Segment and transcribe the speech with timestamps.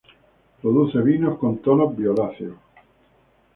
[0.61, 2.57] Produce vinos con tonos violáceos.